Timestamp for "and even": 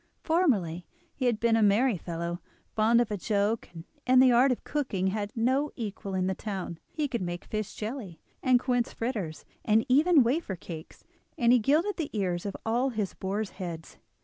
9.63-10.23